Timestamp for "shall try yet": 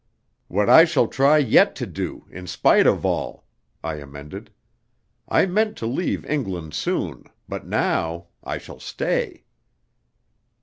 0.85-1.75